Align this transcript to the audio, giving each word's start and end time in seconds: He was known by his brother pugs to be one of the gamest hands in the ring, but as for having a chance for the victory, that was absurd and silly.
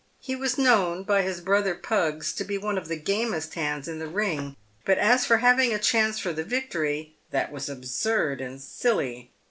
He 0.19 0.35
was 0.35 0.57
known 0.57 1.03
by 1.03 1.21
his 1.21 1.41
brother 1.41 1.75
pugs 1.75 2.33
to 2.33 2.43
be 2.43 2.57
one 2.57 2.75
of 2.75 2.87
the 2.87 2.95
gamest 2.95 3.53
hands 3.53 3.87
in 3.87 3.99
the 3.99 4.07
ring, 4.07 4.55
but 4.83 4.97
as 4.97 5.27
for 5.27 5.37
having 5.37 5.75
a 5.75 5.77
chance 5.77 6.17
for 6.17 6.33
the 6.33 6.43
victory, 6.43 7.13
that 7.29 7.51
was 7.51 7.69
absurd 7.69 8.41
and 8.41 8.59
silly. 8.59 9.29